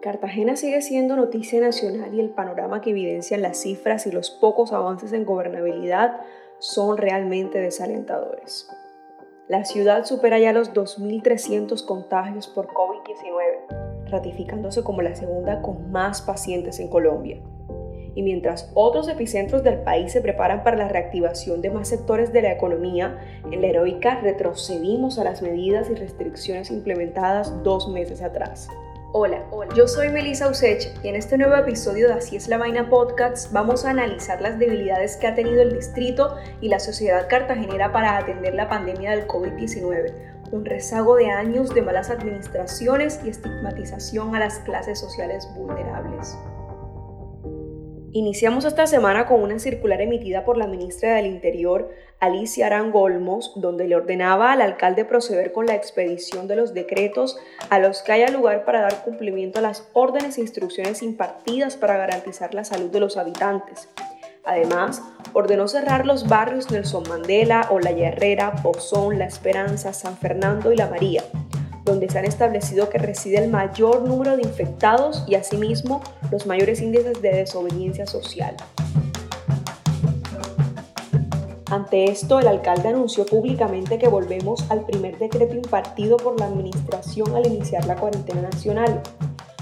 [0.00, 4.72] Cartagena sigue siendo noticia nacional y el panorama que evidencian las cifras y los pocos
[4.72, 6.20] avances en gobernabilidad
[6.58, 8.66] son realmente desalentadores.
[9.46, 16.22] La ciudad supera ya los 2.300 contagios por COVID-19, ratificándose como la segunda con más
[16.22, 17.38] pacientes en Colombia.
[18.14, 22.42] Y mientras otros epicentros del país se preparan para la reactivación de más sectores de
[22.42, 23.18] la economía,
[23.50, 28.68] en la heroica retrocedimos a las medidas y restricciones implementadas dos meses atrás.
[29.12, 29.42] Hola,
[29.74, 33.52] yo soy Melissa Usech y en este nuevo episodio de Así es la Vaina Podcast
[33.52, 38.16] vamos a analizar las debilidades que ha tenido el distrito y la sociedad cartagenera para
[38.18, 40.12] atender la pandemia del COVID-19,
[40.52, 46.38] un rezago de años de malas administraciones y estigmatización a las clases sociales vulnerables.
[48.12, 53.86] Iniciamos esta semana con una circular emitida por la ministra del Interior, Alicia Arangolmos, donde
[53.86, 58.28] le ordenaba al alcalde proceder con la expedición de los decretos a los que haya
[58.28, 62.98] lugar para dar cumplimiento a las órdenes e instrucciones impartidas para garantizar la salud de
[62.98, 63.88] los habitantes.
[64.44, 70.76] Además, ordenó cerrar los barrios Nelson Mandela, Olaya Herrera, Pozón, La Esperanza, San Fernando y
[70.76, 71.22] La María,
[71.84, 76.80] donde se han establecido que reside el mayor número de infectados y asimismo los mayores
[76.80, 78.56] índices de desobediencia social.
[81.70, 87.36] Ante esto, el alcalde anunció públicamente que volvemos al primer decreto impartido por la administración
[87.36, 89.00] al iniciar la cuarentena nacional.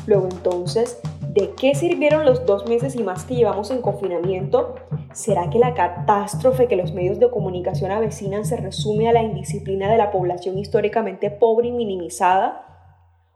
[0.07, 0.99] Luego entonces,
[1.35, 4.77] ¿de qué sirvieron los dos meses y más que llevamos en confinamiento?
[5.19, 9.91] ¿Será que la catástrofe que los medios de comunicación avecinan se resume a la indisciplina
[9.91, 12.65] de la población históricamente pobre y minimizada?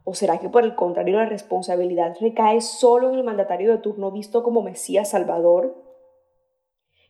[0.05, 4.13] ¿O será que por el contrario la responsabilidad recae solo en el mandatario de turno
[4.13, 5.75] visto como Mesías Salvador?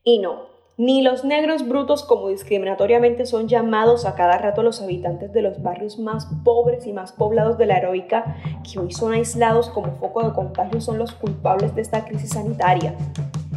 [0.04, 0.46] Y no,
[0.78, 5.62] ni los negros brutos como discriminatoriamente son llamados a cada rato los habitantes de los
[5.62, 10.26] barrios más pobres y más poblados de la heroica, que hoy son aislados como foco
[10.26, 12.96] de contagio, son los culpables de esta crisis sanitaria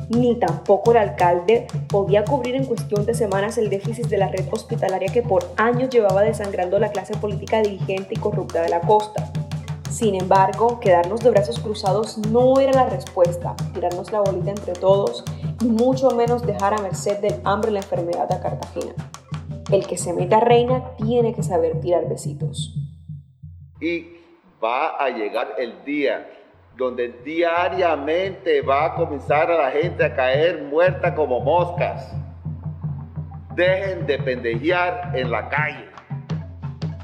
[0.09, 4.45] ni tampoco el alcalde podía cubrir en cuestión de semanas el déficit de la red
[4.51, 9.31] hospitalaria que por años llevaba desangrando la clase política dirigente y corrupta de la costa.
[9.89, 15.23] Sin embargo, quedarnos de brazos cruzados no era la respuesta, tirarnos la bolita entre todos
[15.61, 18.93] y mucho menos dejar a merced del hambre la enfermedad a Cartagena.
[19.71, 22.75] El que se meta reina tiene que saber tirar besitos.
[23.79, 24.07] Y
[24.61, 26.27] va a llegar el día
[26.77, 32.13] donde diariamente va a comenzar a la gente a caer muerta como moscas.
[33.55, 35.89] Dejen de pendejear en la calle.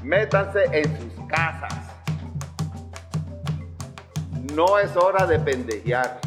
[0.02, 1.72] Métanse en sus casas.
[4.54, 6.18] No es hora de pendejear.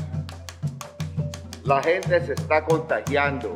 [1.63, 3.55] La gente se está contagiando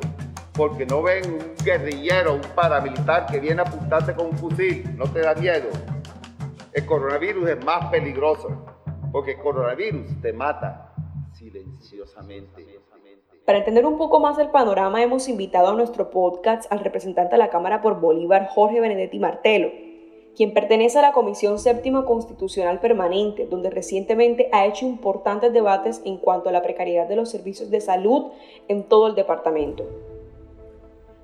[0.54, 4.84] porque no ven un guerrillero, un paramilitar que viene a apuntarse con un fusil.
[4.96, 5.70] No te da miedo.
[6.74, 8.79] El coronavirus es más peligroso
[9.12, 10.94] porque coronavirus te mata
[11.34, 12.80] silenciosamente.
[13.46, 17.40] Para entender un poco más el panorama, hemos invitado a nuestro podcast al representante de
[17.40, 19.70] la Cámara por Bolívar, Jorge Benedetti Martelo,
[20.36, 26.18] quien pertenece a la Comisión Séptima Constitucional Permanente, donde recientemente ha hecho importantes debates en
[26.18, 28.28] cuanto a la precariedad de los servicios de salud
[28.68, 29.84] en todo el departamento.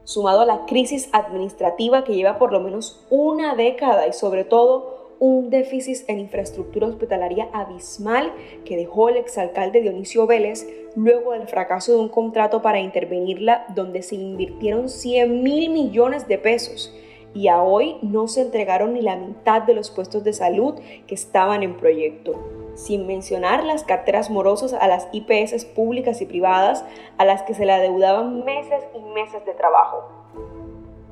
[0.04, 4.95] Sumado a la crisis administrativa que lleva por lo menos una década y sobre todo
[5.20, 8.34] un déficit en infraestructura hospitalaria abismal
[8.66, 14.02] que dejó el exalcalde Dionisio Vélez luego del fracaso de un contrato para intervenirla donde
[14.02, 16.94] se invirtieron 100 mil millones de pesos
[17.34, 21.16] y a hoy no se entregaron ni la mitad de los puestos de salud que
[21.16, 22.34] estaban en proyecto,
[22.76, 26.86] sin mencionar las carteras morosas a las IPS públicas y privadas
[27.18, 30.04] a las que se le adeudaban meses y meses de trabajo.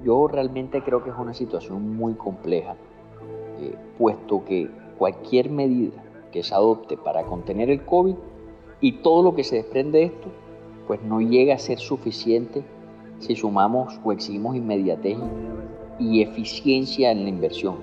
[0.01, 2.75] Yo realmente creo que es una situación muy compleja
[3.63, 8.15] eh, puesto que cualquier medida que se adopte para contener el COVID
[8.81, 10.27] y todo lo que se desprende de esto,
[10.87, 12.63] pues no llega a ser suficiente
[13.19, 15.17] si sumamos o exigimos inmediatez
[15.99, 17.77] y eficiencia en la inversión.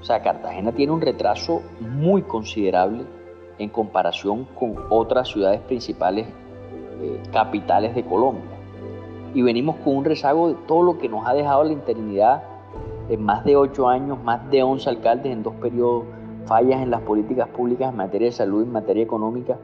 [0.00, 3.04] O sea, Cartagena tiene un retraso muy considerable
[3.58, 6.26] en comparación con otras ciudades principales
[7.00, 8.44] eh, capitales de Colombia.
[9.34, 12.55] Y venimos con un rezago de todo lo que nos ha dejado la interinidad
[13.08, 16.04] en más de ocho años, más de 11 alcaldes en dos periodos,
[16.46, 19.58] fallas en las políticas públicas en materia de salud, en materia económica.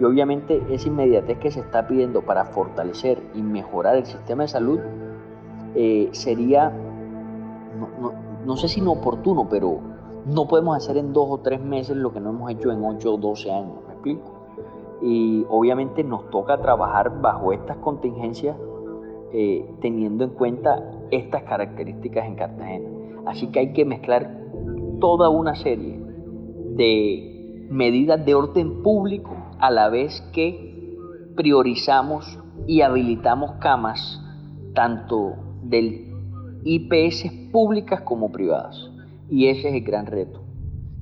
[0.00, 4.48] Y obviamente esa inmediatez que se está pidiendo para fortalecer y mejorar el sistema de
[4.48, 4.80] salud
[5.74, 6.72] eh, sería,
[8.44, 9.78] no, sé si inoportuno, pero
[10.26, 13.14] no podemos hacer en dos o tres meses lo que no hemos hecho en ocho
[13.14, 14.22] o doce años, ¿me explico?
[15.02, 18.56] Y obviamente nos toca trabajar bajo estas contingencias
[19.32, 22.88] eh, teniendo en cuenta estas características en Cartagena.
[23.26, 24.40] Así que hay que mezclar
[25.00, 26.00] toda una serie
[26.76, 30.96] de medidas de orden público a la vez que
[31.36, 34.20] priorizamos y habilitamos camas
[34.74, 36.12] tanto del
[36.64, 38.90] IPS públicas como privadas.
[39.28, 40.42] Y ese es el gran reto.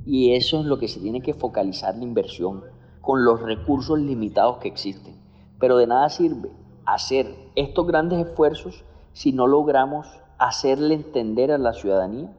[0.05, 2.63] Y eso es lo que se tiene que focalizar la inversión
[3.01, 5.15] con los recursos limitados que existen.
[5.59, 6.51] Pero de nada sirve
[6.85, 7.27] hacer
[7.61, 12.33] estos grandes esfuerzos si no logramos hacerle entender a la ciudadanía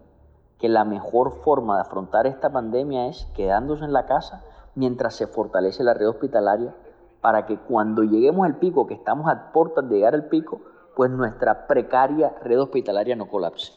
[0.60, 4.46] que la mejor forma de afrontar esta pandemia es quedándose en la casa
[4.76, 6.74] mientras se fortalece la red hospitalaria
[7.20, 10.62] para que cuando lleguemos al pico, que estamos a puertas de llegar al pico,
[10.96, 13.74] pues nuestra precaria red hospitalaria no colapse.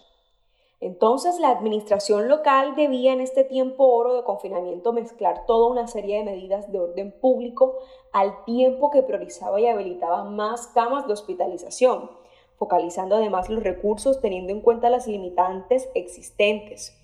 [0.82, 6.19] Entonces la administración local debía en este tiempo oro de confinamiento mezclar toda una serie
[6.19, 7.76] de medidas de orden público
[8.11, 12.11] al tiempo que priorizaba y habilitaba más camas de hospitalización,
[12.56, 16.99] focalizando además los recursos teniendo en cuenta las limitantes existentes.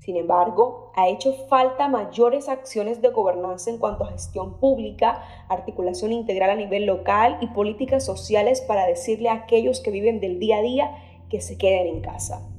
[0.00, 6.12] Sin embargo, ha hecho falta mayores acciones de gobernanza en cuanto a gestión pública, articulación
[6.12, 10.58] integral a nivel local y políticas sociales para decirle a aquellos que viven del día
[10.58, 10.96] a día
[11.30, 12.51] que se queden en casa.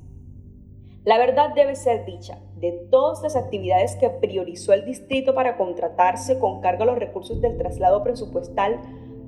[1.05, 6.39] La verdad debe ser dicha, de todas las actividades que priorizó el distrito para contratarse
[6.39, 8.79] con cargo a los recursos del traslado presupuestal,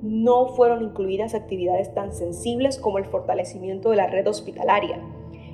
[0.02, 5.02] no fueron incluidas actividades tan sensibles como el fortalecimiento de la red hospitalaria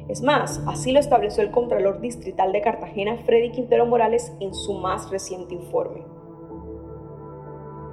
[0.08, 4.74] es más, así lo estableció el Contralor Distrital de Cartagena, Freddy Quintero Morales, en su
[4.74, 6.02] más reciente informe.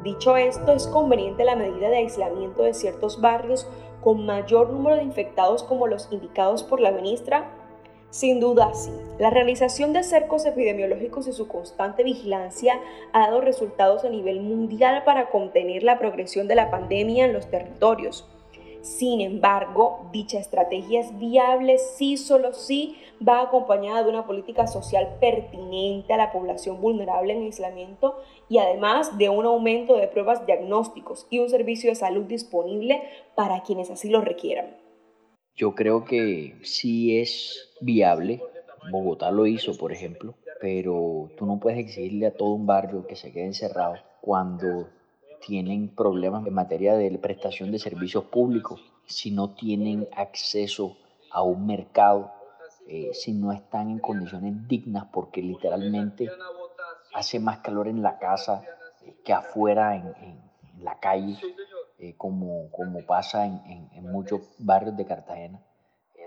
[0.04, 3.70] Dicho esto, es conveniente la medida de aislamiento de ciertos barrios
[4.02, 7.54] con mayor número de infectados como los indicados por la ministra.
[8.12, 8.90] Sin duda, sí.
[9.20, 12.80] La realización de cercos epidemiológicos y su constante vigilancia
[13.14, 17.52] ha dado resultados a nivel mundial para contener la progresión de la pandemia en los
[17.52, 18.28] territorios.
[18.82, 22.96] Sin embargo, dicha estrategia es viable si solo si
[23.26, 28.18] va acompañada de una política social pertinente a la población vulnerable en aislamiento
[28.48, 33.04] y además de un aumento de pruebas diagnósticos y un servicio de salud disponible
[33.36, 34.89] para quienes así lo requieran.
[35.56, 38.42] Yo creo que sí es viable.
[38.92, 43.16] Bogotá lo hizo, por ejemplo, pero tú no puedes exigirle a todo un barrio que
[43.16, 44.88] se quede encerrado cuando
[45.46, 50.98] tienen problemas en materia de prestación de servicios públicos, si no tienen acceso
[51.32, 52.32] a un mercado,
[52.88, 56.30] eh, si no están en condiciones dignas, porque literalmente
[57.14, 58.64] hace más calor en la casa
[59.24, 60.50] que afuera en,
[60.82, 61.38] la calle,
[62.00, 65.60] eh, como, como pasa en, en, muchos barrios de Cartagena,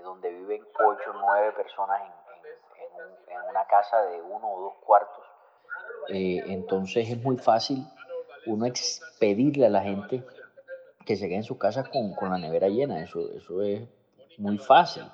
[0.03, 5.25] donde viven ocho o nueve personas en, en, una casa de uno o dos cuartos.
[6.09, 7.87] entonces es muy fácil
[8.47, 10.25] uno expedirle a la gente
[11.07, 13.03] que se quede en sus casas con, con, la nevera llena.
[13.03, 13.89] Eso, eso es
[14.39, 15.05] muy fácil.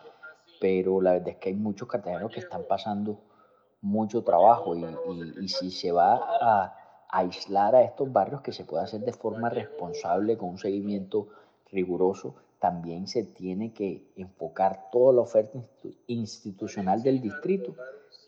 [0.60, 3.20] Pero la verdad es que hay muchos cartageneros que están pasando
[3.80, 4.84] mucho trabajo y,
[5.40, 6.77] y, si se va a,
[7.08, 11.28] aislar a estos barrios que se puede hacer de forma responsable con un seguimiento
[11.70, 15.58] riguroso, también se tiene que enfocar toda la oferta
[16.06, 17.74] institucional del distrito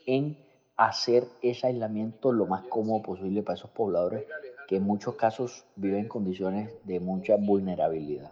[0.07, 0.37] en
[0.77, 4.25] hacer ese aislamiento lo más cómodo posible para esos pobladores
[4.67, 8.31] que en muchos casos viven en condiciones de mucha vulnerabilidad.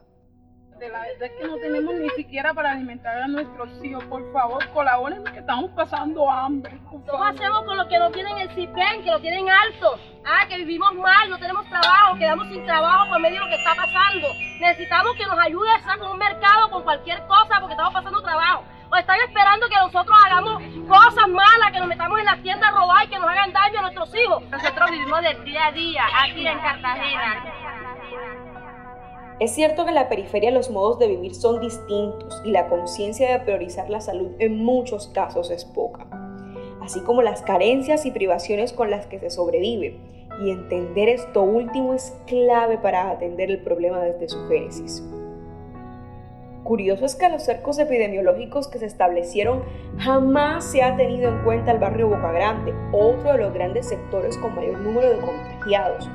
[0.78, 4.04] De la verdad es que no tenemos ni siquiera para alimentar a nuestros hijos.
[4.04, 6.78] Por favor, colaboren que estamos pasando hambre.
[6.88, 9.98] ¿Cómo hacemos con los que no tienen el CIPEN, que lo tienen alto?
[10.24, 13.56] Ah, que vivimos mal, no tenemos trabajo, quedamos sin trabajo por medio de lo que
[13.56, 14.28] está pasando.
[14.60, 18.22] Necesitamos que nos ayude a estar con un mercado, con cualquier cosa, porque estamos pasando
[18.22, 22.72] trabajo o están esperando que nosotros hagamos cosas malas, que nos metamos en las tiendas
[22.72, 24.42] a robar y que nos hagan daño a nuestros hijos.
[24.50, 27.47] Nosotros vivimos del día a día aquí en Cartagena.
[29.40, 33.30] Es cierto que en la periferia los modos de vivir son distintos y la conciencia
[33.30, 36.08] de priorizar la salud en muchos casos es poca,
[36.82, 39.96] así como las carencias y privaciones con las que se sobrevive.
[40.44, 45.04] Y entender esto último es clave para atender el problema desde su génesis.
[46.64, 49.62] Curioso es que los cercos epidemiológicos que se establecieron
[49.98, 54.36] jamás se ha tenido en cuenta el barrio Boca Grande, otro de los grandes sectores
[54.36, 56.08] con mayor número de contagiados.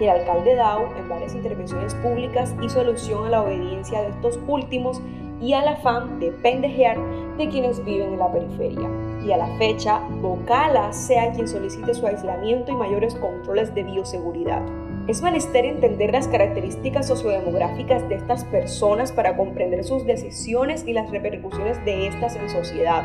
[0.00, 5.00] El alcalde Dao, en varias intervenciones públicas, hizo alusión a la obediencia de estos últimos
[5.40, 6.98] y al afán de pendejear
[7.36, 8.88] de quienes viven en la periferia.
[9.24, 14.62] Y a la fecha, Bocala sea quien solicite su aislamiento y mayores controles de bioseguridad.
[15.08, 21.10] Es menester entender las características sociodemográficas de estas personas para comprender sus decisiones y las
[21.10, 23.04] repercusiones de estas en sociedad.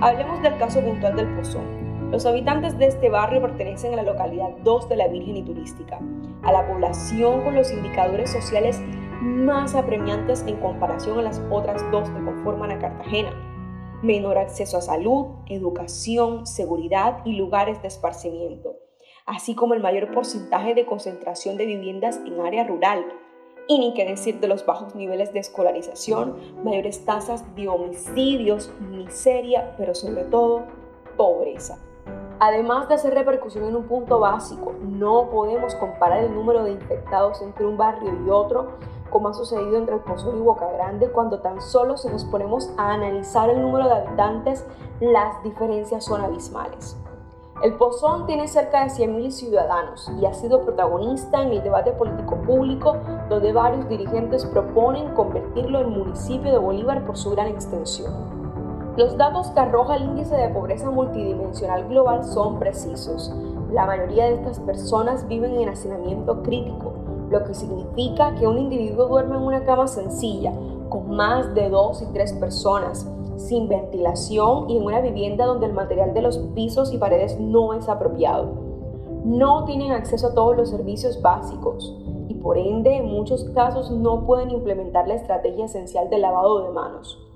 [0.00, 1.81] Hablemos del caso puntual del Pozón.
[2.12, 5.98] Los habitantes de este barrio pertenecen a la localidad 2 de la Virgen y Turística,
[6.42, 8.80] a la población con los indicadores sociales
[9.22, 13.32] más apremiantes en comparación a las otras dos que conforman a Cartagena.
[14.02, 18.76] Menor acceso a salud, educación, seguridad y lugares de esparcimiento
[19.26, 23.04] así como el mayor porcentaje de concentración de viviendas en área rural.
[23.68, 29.76] Y ni qué decir de los bajos niveles de escolarización, mayores tasas de homicidios, miseria,
[29.78, 30.64] pero sobre todo
[31.16, 31.78] pobreza.
[32.44, 37.40] Además de hacer repercusión en un punto básico, no podemos comparar el número de infectados
[37.40, 38.72] entre un barrio y otro,
[39.10, 42.72] como ha sucedido entre el Pozón y Boca Grande, cuando tan solo se nos ponemos
[42.76, 44.66] a analizar el número de habitantes,
[44.98, 46.96] las diferencias son abismales.
[47.62, 52.42] El Pozón tiene cerca de 100.000 ciudadanos y ha sido protagonista en el debate político
[52.42, 52.96] público,
[53.28, 58.41] donde varios dirigentes proponen convertirlo en municipio de Bolívar por su gran extensión.
[58.94, 63.34] Los datos que arroja el índice de pobreza multidimensional global son precisos.
[63.72, 66.92] La mayoría de estas personas viven en hacinamiento crítico,
[67.30, 70.52] lo que significa que un individuo duerme en una cama sencilla,
[70.90, 75.72] con más de dos y tres personas, sin ventilación y en una vivienda donde el
[75.72, 78.52] material de los pisos y paredes no es apropiado.
[79.24, 81.96] No tienen acceso a todos los servicios básicos
[82.28, 86.74] y por ende en muchos casos no pueden implementar la estrategia esencial de lavado de
[86.74, 87.31] manos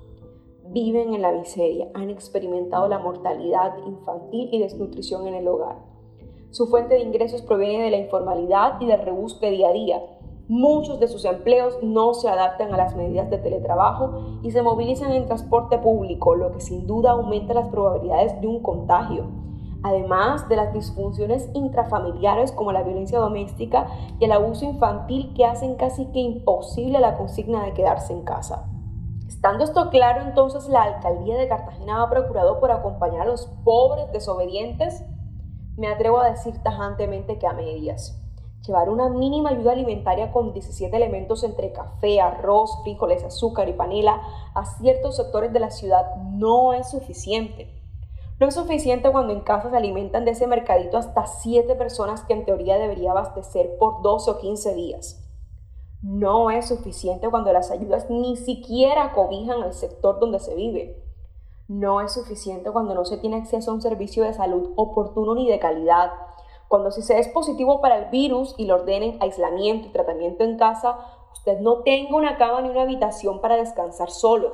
[0.83, 5.77] viven en la miseria, han experimentado la mortalidad infantil y desnutrición en el hogar.
[6.51, 10.01] Su fuente de ingresos proviene de la informalidad y del rebusque día a día.
[10.47, 15.11] Muchos de sus empleos no se adaptan a las medidas de teletrabajo y se movilizan
[15.11, 19.25] en transporte público, lo que sin duda aumenta las probabilidades de un contagio.
[19.83, 23.87] Además de las disfunciones intrafamiliares como la violencia doméstica
[24.19, 28.69] y el abuso infantil que hacen casi que imposible la consigna de quedarse en casa.
[29.27, 34.09] Estando esto claro, entonces la alcaldía de Cartagena ha procurado por acompañar a los pobres
[34.13, 35.03] desobedientes,
[35.75, 38.19] me atrevo a decir tajantemente que a medias.
[38.65, 44.21] Llevar una mínima ayuda alimentaria con 17 elementos entre café, arroz, frijoles, azúcar y panela
[44.55, 47.73] a ciertos sectores de la ciudad no es suficiente.
[48.39, 52.33] No es suficiente cuando en casa se alimentan de ese mercadito hasta 7 personas que
[52.33, 55.26] en teoría debería abastecer por 12 o 15 días.
[56.03, 61.03] No es suficiente cuando las ayudas ni siquiera cobijan el sector donde se vive.
[61.67, 65.49] No es suficiente cuando no se tiene acceso a un servicio de salud oportuno ni
[65.49, 66.11] de calidad.
[66.67, 70.57] Cuando si se es positivo para el virus y le ordenen aislamiento y tratamiento en
[70.57, 70.99] casa,
[71.33, 74.53] usted no tenga una cama ni una habitación para descansar solo.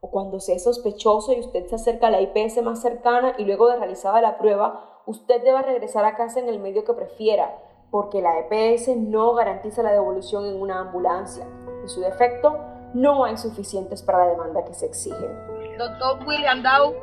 [0.00, 3.44] O cuando se es sospechoso y usted se acerca a la IPS más cercana y
[3.44, 7.56] luego de realizada la prueba, usted deba regresar a casa en el medio que prefiera,
[7.92, 11.46] porque la EPS no garantiza la devolución en una ambulancia.
[11.82, 12.58] En su defecto,
[12.94, 15.28] no hay suficientes para la demanda que se exige.
[15.76, 16.94] Doctor William Dow,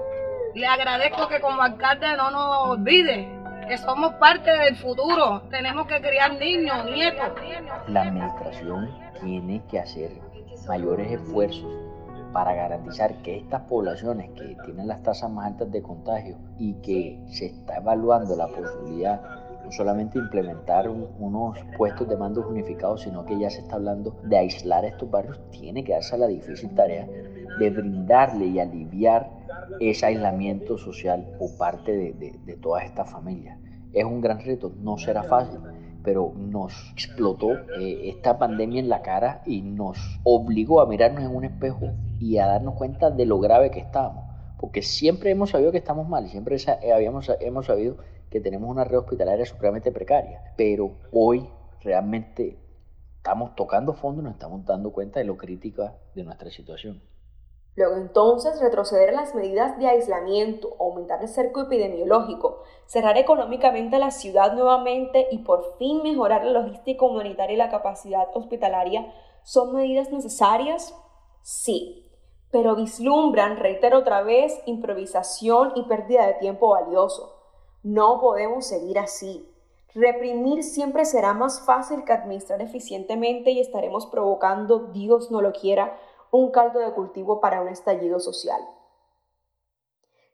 [0.56, 3.30] le agradezco que como alcalde no nos olvide
[3.68, 5.44] que somos parte del futuro.
[5.52, 7.34] Tenemos que criar niños, nietos.
[7.88, 8.90] La administración
[9.22, 10.12] tiene que hacer
[10.68, 11.72] mayores esfuerzos
[12.34, 17.24] para garantizar que estas poblaciones que tienen las tasas más altas de contagio y que
[17.28, 19.39] se está evaluando la posibilidad
[19.70, 24.36] no solamente implementar unos puestos de mandos unificados, sino que ya se está hablando de
[24.36, 27.08] aislar estos barrios, tiene que darse la difícil tarea
[27.60, 29.30] de brindarle y aliviar
[29.80, 33.60] ese aislamiento social por parte de, todas estas familias.
[33.94, 35.60] Es un gran reto, no será fácil,
[36.04, 41.36] pero nos explotó eh, esta pandemia en la cara y nos obligó a mirarnos en
[41.36, 44.24] un espejo y a darnos cuenta de lo grave que estábamos.
[44.60, 46.58] Porque siempre hemos sabido que estamos mal siempre
[46.92, 47.98] habíamos, hemos sabido
[48.30, 51.50] que tenemos una red hospitalaria supremamente precaria, pero hoy
[51.82, 52.58] realmente
[53.18, 57.02] estamos tocando fondo y nos estamos dando cuenta de lo crítica de nuestra situación.
[57.76, 64.12] Luego entonces retroceder a las medidas de aislamiento, aumentar el cerco epidemiológico, cerrar económicamente la
[64.12, 70.12] ciudad nuevamente y por fin mejorar la logística humanitaria y la capacidad hospitalaria, ¿son medidas
[70.12, 70.94] necesarias?
[71.42, 72.12] Sí,
[72.52, 77.39] pero vislumbran, reitero otra vez, improvisación y pérdida de tiempo valioso.
[77.84, 79.48] No podemos seguir así.
[79.96, 85.98] Reprimir siempre será más fácil que administrar eficientemente y estaremos provocando, Dios no lo quiera,
[86.32, 88.62] un caldo de cultivo para un estallido social.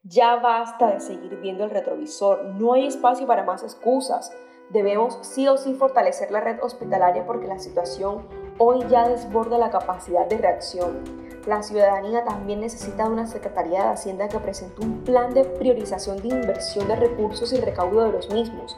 [0.03, 4.31] Ya basta de seguir viendo el retrovisor, no hay espacio para más excusas.
[4.69, 9.69] Debemos sí o sí fortalecer la red hospitalaria porque la situación hoy ya desborda la
[9.69, 15.03] capacidad de reacción la ciudadanía también necesita de una Secretaría de Hacienda que presente un
[15.03, 18.75] plan de priorización de inversión de recursos y recaudo de los mismos,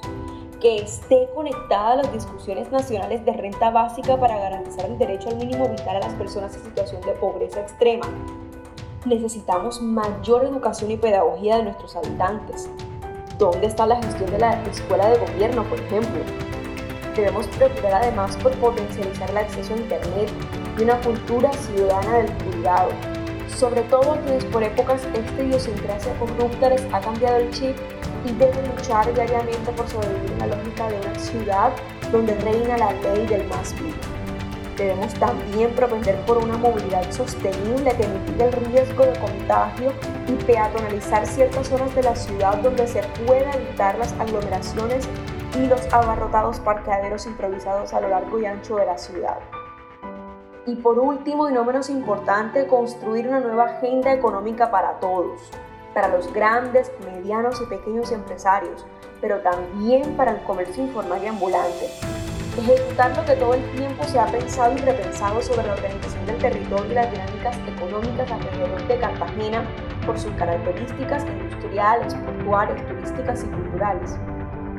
[0.60, 5.38] que esté conectada a las discusiones nacionales de renta básica para garantizar el derecho al
[5.38, 8.06] mínimo vital a las personas en situación de pobreza extrema.
[9.06, 12.70] Necesitamos mayor educación y pedagogía de nuestros habitantes.
[13.38, 16.22] ¿Dónde está la gestión de la escuela de gobierno, por ejemplo?
[17.16, 20.32] Debemos procurar además por potencializar el acceso a Internet
[20.76, 22.90] y una cultura ciudadana del cuidado,
[23.56, 27.78] sobre todo a quienes por épocas esta idiosincrasia corrupta les ha cambiado el chip
[28.26, 31.72] y debe luchar diariamente por sobrevivir en la lógica de una ciudad
[32.12, 34.17] donde reina la ley del más vivo.
[34.78, 39.92] Debemos también propender por una movilidad sostenible que mitigue el riesgo de contagio
[40.28, 45.10] y peatonalizar ciertas zonas de la ciudad donde se pueda evitar las aglomeraciones
[45.56, 49.40] y los abarrotados parqueaderos improvisados a lo largo y ancho de la ciudad.
[50.68, 55.42] Y por último y no menos importante, construir una nueva agenda económica para todos,
[55.96, 58.86] para los grandes, medianos y pequeños empresarios,
[59.22, 61.90] pero también para el comercio informal y ambulante.
[62.58, 66.38] Ejecutar lo que todo el tiempo se ha pensado y repensado sobre la organización del
[66.40, 69.64] territorio y las dinámicas económicas alrededor de Cartagena
[70.08, 74.20] por sus características industriales, portuarias, turísticas y culturales.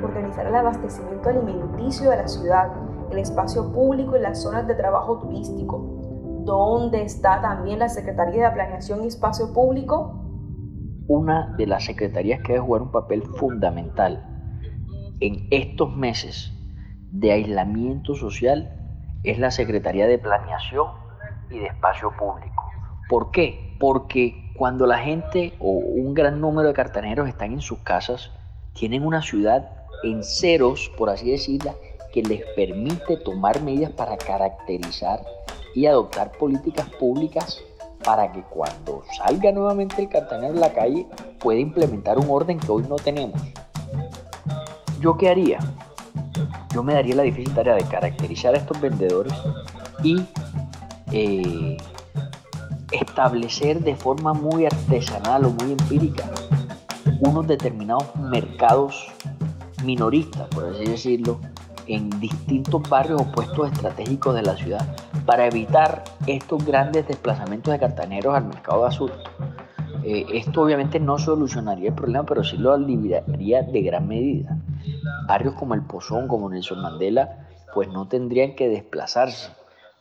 [0.02, 2.68] Organizar el abastecimiento alimenticio de la ciudad,
[3.12, 5.78] el espacio público y las zonas de trabajo turístico.
[6.44, 10.20] ¿Dónde está también la Secretaría de Planeación y Espacio Público?
[11.06, 14.24] Una de las secretarías que debe jugar un papel fundamental
[15.20, 16.57] en estos meses
[17.10, 18.74] de aislamiento social
[19.24, 20.88] es la Secretaría de Planeación
[21.50, 22.64] y de Espacio Público.
[23.08, 23.76] ¿Por qué?
[23.80, 28.30] Porque cuando la gente o un gran número de cartaneros están en sus casas,
[28.74, 29.70] tienen una ciudad
[30.02, 31.74] en ceros, por así decirla,
[32.12, 35.20] que les permite tomar medidas para caracterizar
[35.74, 37.62] y adoptar políticas públicas
[38.04, 41.06] para que cuando salga nuevamente el cartanero en la calle
[41.38, 43.40] pueda implementar un orden que hoy no tenemos.
[45.00, 45.58] ¿Yo qué haría?
[46.74, 49.32] Yo me daría la difícil tarea de caracterizar a estos vendedores
[50.02, 50.24] y
[51.12, 51.76] eh,
[52.92, 56.24] establecer de forma muy artesanal o muy empírica
[57.20, 59.08] unos determinados mercados
[59.84, 61.40] minoristas, por así decirlo,
[61.86, 64.86] en distintos barrios o puestos estratégicos de la ciudad
[65.24, 69.12] para evitar estos grandes desplazamientos de cartaneros al mercado de azul.
[70.04, 74.56] Eh, esto obviamente no solucionaría el problema, pero sí lo aliviaría de gran medida.
[75.28, 79.52] Barrios como el Pozón, como Nelson Mandela, pues no tendrían que desplazarse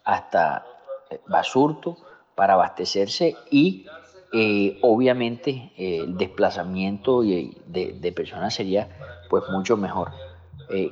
[0.04, 0.66] hasta
[1.12, 1.98] eh, Basurto
[2.34, 3.86] para abastecerse y
[4.34, 8.90] eh, obviamente el desplazamiento de, personas sería
[9.30, 10.12] pues mucho mejor.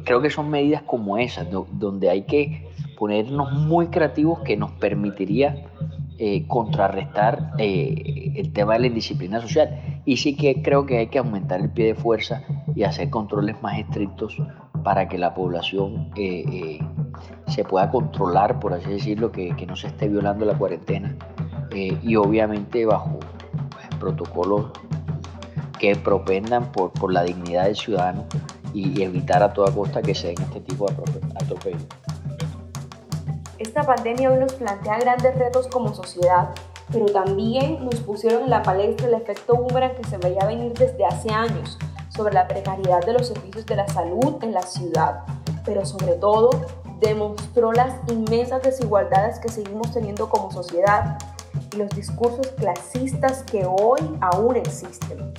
[0.06, 5.66] creo que son medidas como esas, donde hay que ponernos muy creativos que nos permitiría
[6.18, 10.02] eh, contrarrestar eh, el tema de la indisciplina social.
[10.06, 12.42] Y sí que creo que hay que aumentar el pie de fuerza
[12.76, 14.38] y hacer controles más estrictos
[14.84, 16.80] para que la población eh,
[17.48, 21.16] se pueda controlar, por así decirlo, que, que no se esté violando la cuarentena
[21.76, 23.20] y obviamente bajo
[23.70, 24.72] pues, protocolos
[25.80, 28.26] que propendan por, por la dignidad del ciudadano
[28.74, 30.94] y, evitar a toda costa que se den este tipo de
[31.42, 31.86] atropellos.
[33.58, 36.50] Esta pandemia hoy nos plantea grandes retos como sociedad,
[36.92, 41.06] pero también nos pusieron en la palestra el efecto boomerang que se veía venir desde
[41.06, 41.78] hace años
[42.16, 45.24] sobre la precariedad de los servicios de la salud en la ciudad,
[45.66, 46.50] pero sobre todo
[47.00, 51.18] demostró las inmensas desigualdades que seguimos teniendo como sociedad
[51.74, 55.34] y los discursos clasistas que hoy aún existen.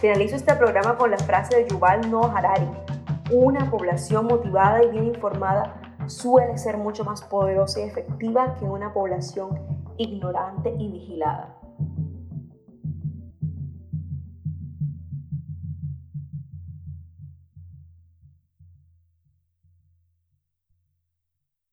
[0.00, 2.68] Finalizo este programa con la frase de Yuval Noah Harari,
[3.30, 8.92] una población motivada y bien informada suele ser mucho más poderosa y efectiva que una
[8.92, 9.58] población
[9.96, 11.63] ignorante y vigilada.